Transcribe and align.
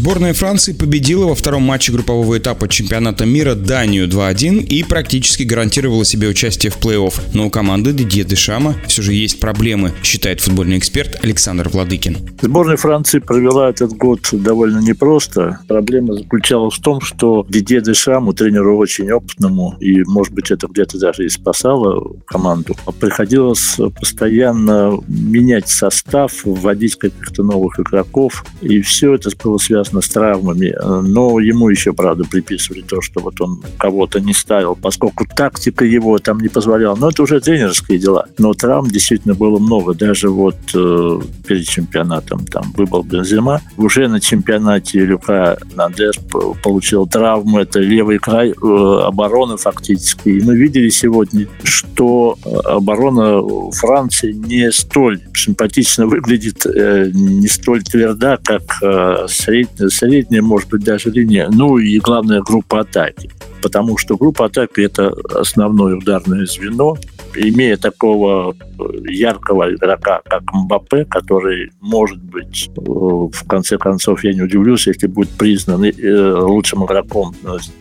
Сборная 0.00 0.32
Франции 0.32 0.72
победила 0.72 1.26
во 1.26 1.34
втором 1.34 1.64
матче 1.64 1.92
группового 1.92 2.38
этапа 2.38 2.68
чемпионата 2.68 3.26
мира 3.26 3.54
Данию 3.54 4.08
2-1 4.08 4.62
и 4.62 4.82
практически 4.82 5.42
гарантировала 5.42 6.06
себе 6.06 6.28
участие 6.28 6.72
в 6.72 6.78
плей-офф. 6.78 7.20
Но 7.34 7.48
у 7.48 7.50
команды 7.50 7.92
Дидье 7.92 8.24
Дешама 8.24 8.76
все 8.86 9.02
же 9.02 9.12
есть 9.12 9.40
проблемы, 9.40 9.92
считает 10.02 10.40
футбольный 10.40 10.78
эксперт 10.78 11.22
Александр 11.22 11.68
Владыкин. 11.68 12.16
Сборная 12.40 12.78
Франции 12.78 13.18
провела 13.18 13.68
этот 13.68 13.92
год 13.92 14.20
довольно 14.32 14.78
непросто. 14.78 15.60
Проблема 15.68 16.14
заключалась 16.14 16.78
в 16.78 16.80
том, 16.80 17.02
что 17.02 17.44
Дидье 17.50 17.82
Дешаму, 17.82 18.32
тренеру 18.32 18.78
очень 18.78 19.12
опытному, 19.12 19.76
и, 19.80 20.02
может 20.04 20.32
быть, 20.32 20.50
это 20.50 20.66
где-то 20.66 20.96
даже 20.98 21.26
и 21.26 21.28
спасало 21.28 22.16
команду, 22.24 22.74
приходилось 22.98 23.76
постоянно 23.98 24.98
менять 25.08 25.68
состав, 25.68 26.32
вводить 26.46 26.96
каких-то 26.96 27.42
новых 27.42 27.78
игроков, 27.78 28.46
и 28.62 28.80
все 28.80 29.16
это 29.16 29.28
было 29.44 29.58
связано 29.58 29.90
связано 30.00 30.02
с 30.02 30.08
травмами. 30.08 30.74
Но 31.08 31.40
ему 31.40 31.68
еще, 31.68 31.92
правда, 31.92 32.24
приписывали 32.24 32.82
то, 32.82 33.00
что 33.00 33.20
вот 33.20 33.40
он 33.40 33.60
кого-то 33.78 34.20
не 34.20 34.34
ставил, 34.34 34.76
поскольку 34.76 35.26
тактика 35.26 35.84
его 35.84 36.18
там 36.18 36.40
не 36.40 36.48
позволяла. 36.48 36.96
Но 36.96 37.10
это 37.10 37.22
уже 37.22 37.40
тренерские 37.40 37.98
дела. 37.98 38.26
Но 38.38 38.52
травм 38.54 38.88
действительно 38.88 39.34
было 39.34 39.58
много. 39.58 39.94
Даже 39.94 40.28
вот 40.28 40.56
э, 40.74 41.20
перед 41.46 41.66
чемпионатом 41.66 42.44
там 42.46 42.72
выбыл 42.76 43.02
Бензема. 43.02 43.60
Уже 43.76 44.08
на 44.08 44.20
чемпионате 44.20 45.00
Люка 45.00 45.58
Нандес 45.74 46.16
получил 46.62 47.06
травму. 47.06 47.60
Это 47.60 47.80
левый 47.80 48.18
край 48.18 48.50
э, 48.50 49.00
обороны 49.06 49.56
фактически. 49.56 50.28
И 50.28 50.42
мы 50.42 50.56
видели 50.56 50.90
сегодня, 50.90 51.46
что 51.62 52.36
оборона 52.64 53.40
Франции 53.72 54.32
не 54.32 54.70
столь 54.72 55.20
симпатично 55.34 56.06
выглядит, 56.06 56.66
э, 56.66 57.10
не 57.12 57.48
столь 57.48 57.82
тверда, 57.82 58.38
как 58.42 58.62
э, 58.82 59.26
средняя 59.28 59.79
средняя, 59.88 60.42
может 60.42 60.68
быть, 60.68 60.84
даже 60.84 61.10
линия, 61.10 61.48
ну 61.52 61.78
и 61.78 61.98
главная 61.98 62.42
группа 62.42 62.80
атаки. 62.80 63.30
Потому 63.62 63.96
что 63.96 64.16
группа 64.16 64.46
атаки– 64.46 64.80
это 64.82 65.14
основное 65.34 65.96
ударное 65.96 66.46
звено, 66.46 66.96
имея 67.34 67.76
такого 67.76 68.54
э, 68.54 69.10
яркого 69.10 69.74
игрока, 69.74 70.20
как 70.24 70.42
Мбаппе, 70.52 71.04
который, 71.04 71.70
может 71.80 72.22
быть, 72.22 72.70
э, 72.76 72.80
в 72.80 73.46
конце 73.46 73.78
концов, 73.78 74.24
я 74.24 74.32
не 74.32 74.42
удивлюсь, 74.42 74.86
если 74.86 75.06
будет 75.06 75.30
признан 75.30 75.84
э, 75.84 76.32
лучшим 76.32 76.84
игроком 76.84 77.34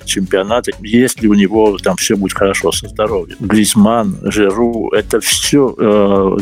чемпионата, 0.06 0.72
если 0.82 1.28
у 1.28 1.34
него 1.34 1.78
там 1.78 1.96
все 1.96 2.16
будет 2.16 2.34
хорошо 2.34 2.72
со 2.72 2.88
здоровьем. 2.88 3.38
Гризман, 3.40 4.18
Жиру, 4.24 4.90
это 4.92 5.20
все, 5.20 5.76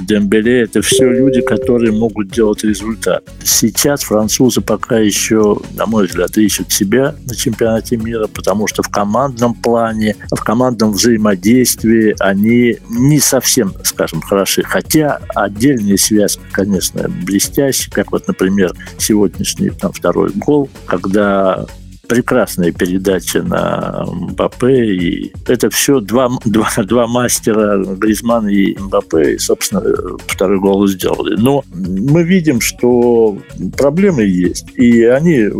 Дембеле, 0.02 0.62
это 0.62 0.82
все 0.82 1.10
люди, 1.10 1.42
которые 1.42 1.92
могут 1.92 2.30
делать 2.30 2.64
результат. 2.64 3.24
Сейчас 3.44 4.04
французы 4.04 4.62
пока 4.62 5.00
еще, 5.00 5.58
на 5.76 5.86
мой 5.86 6.08
взгляд, 6.08 6.38
ищут 6.38 6.72
себя 6.72 7.16
на 7.26 7.36
чемпионате 7.36 7.98
мира, 7.98 8.28
потому 8.28 8.68
что 8.68 8.84
в 8.84 8.90
командном 8.90 9.54
плане, 9.54 10.16
в 10.32 10.44
командном 10.44 10.92
взаимодействии 10.92 12.16
они 12.20 12.78
не 12.98 13.20
совсем, 13.20 13.74
скажем, 13.84 14.22
хороши. 14.22 14.64
Хотя 14.64 15.20
отдельные 15.36 15.98
связки, 15.98 16.42
конечно, 16.52 17.08
блестящие, 17.08 17.92
как 17.92 18.12
вот, 18.12 18.28
например, 18.28 18.74
сегодняшний 18.98 19.70
там, 19.70 19.92
второй 19.92 20.32
гол, 20.32 20.70
когда 20.86 21.66
прекрасная 22.08 22.72
передача 22.72 23.44
на 23.44 24.06
Мбаппе. 24.08 24.86
И 24.96 25.34
это 25.46 25.70
все 25.70 26.00
два, 26.00 26.30
два, 26.46 26.70
два 26.84 27.08
мастера, 27.08 27.84
Гризман 27.96 28.48
и 28.48 28.78
Мбаппе, 28.78 29.36
и, 29.36 29.38
собственно, 29.38 29.84
второй 30.28 30.60
гол 30.60 30.88
сделали. 30.88 31.36
Но 31.40 31.64
мы 31.74 32.24
видим, 32.24 32.62
что 32.62 33.38
проблемы 33.78 34.24
есть. 34.24 34.68
И 34.76 35.04
они 35.04 35.40
э, 35.40 35.52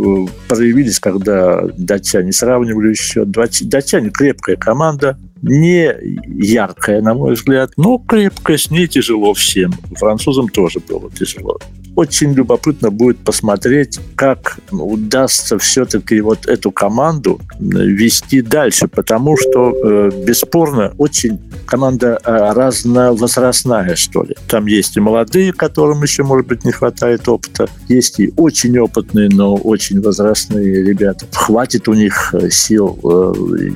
проявились, 0.48 0.98
когда 0.98 1.62
датчане 1.76 2.32
сравнивали 2.32 2.94
счет. 2.94 3.30
Датчане 3.30 4.10
крепкая 4.10 4.56
команда, 4.56 5.18
не 5.42 5.94
яркая, 6.26 7.00
на 7.00 7.14
мой 7.14 7.34
взгляд, 7.34 7.72
но 7.76 7.98
крепкая, 7.98 8.56
с 8.56 8.70
ней 8.70 8.86
тяжело 8.86 9.34
всем. 9.34 9.72
Французам 9.96 10.48
тоже 10.48 10.80
было 10.80 11.10
тяжело. 11.10 11.58
Очень 11.98 12.32
любопытно 12.32 12.92
будет 12.92 13.18
посмотреть, 13.18 13.98
как 14.14 14.60
удастся 14.70 15.58
все-таки 15.58 16.20
вот 16.20 16.46
эту 16.46 16.70
команду 16.70 17.40
вести 17.58 18.40
дальше, 18.40 18.86
потому 18.86 19.36
что, 19.36 19.74
э, 19.74 20.10
бесспорно, 20.24 20.94
очень 20.96 21.40
команда 21.66 22.20
э, 22.24 22.52
разновозрастная, 22.52 23.96
что 23.96 24.22
ли. 24.22 24.36
Там 24.46 24.66
есть 24.66 24.96
и 24.96 25.00
молодые, 25.00 25.52
которым 25.52 26.00
еще, 26.04 26.22
может 26.22 26.46
быть, 26.46 26.64
не 26.64 26.70
хватает 26.70 27.28
опыта, 27.28 27.68
есть 27.88 28.20
и 28.20 28.32
очень 28.36 28.78
опытные, 28.78 29.28
но 29.28 29.56
очень 29.56 30.00
возрастные 30.00 30.84
ребята. 30.84 31.26
Хватит 31.32 31.88
у 31.88 31.94
них 31.94 32.32
э, 32.32 32.48
сил 32.48 32.96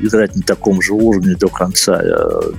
играть 0.00 0.36
на 0.36 0.42
таком 0.42 0.80
же 0.80 0.92
уровне 0.92 1.34
до 1.34 1.48
конца 1.48 2.00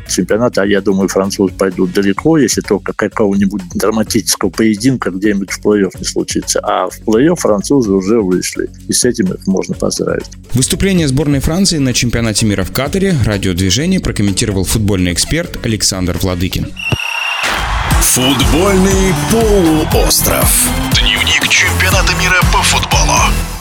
чемпионата, 0.09 0.63
а 0.63 0.65
я 0.65 0.81
думаю, 0.81 1.07
французы 1.07 1.53
пойдут 1.53 1.93
далеко, 1.93 2.37
если 2.37 2.59
только 2.59 2.91
какого-нибудь 2.91 3.61
драматического 3.75 4.49
поединка 4.49 5.09
где-нибудь 5.09 5.52
в 5.53 5.65
плей-офф 5.65 5.91
не 5.99 6.05
случится. 6.05 6.59
А 6.63 6.89
в 6.89 6.99
плей-офф 7.01 7.35
французы 7.35 7.91
уже 7.91 8.19
вышли. 8.19 8.69
И 8.87 8.93
с 8.93 9.05
этим 9.05 9.31
их 9.33 9.45
можно 9.47 9.75
поздравить. 9.75 10.25
Выступление 10.53 11.07
сборной 11.07 11.39
Франции 11.39 11.77
на 11.77 11.93
чемпионате 11.93 12.45
мира 12.45 12.63
в 12.63 12.71
Катаре 12.71 13.15
радиодвижение 13.25 13.99
прокомментировал 13.99 14.65
футбольный 14.65 15.13
эксперт 15.13 15.63
Александр 15.65 16.17
Владыкин. 16.21 16.67
Футбольный 18.01 19.13
полуостров. 19.31 20.69
Дневник 20.93 21.47
чемпионата 21.47 22.13
мира 22.21 22.39
по 22.51 22.61
футболу. 22.61 23.52